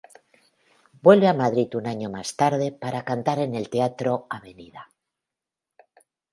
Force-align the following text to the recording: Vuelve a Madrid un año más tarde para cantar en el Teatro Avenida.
Vuelve 1.03 1.27
a 1.27 1.33
Madrid 1.35 1.75
un 1.75 1.85
año 1.85 2.09
más 2.09 2.35
tarde 2.35 2.71
para 2.71 3.05
cantar 3.05 3.37
en 3.37 3.53
el 3.53 3.69
Teatro 3.69 4.25
Avenida. 4.31 4.89